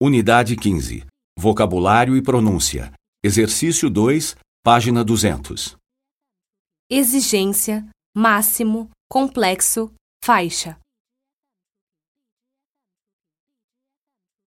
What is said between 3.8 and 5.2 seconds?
2, página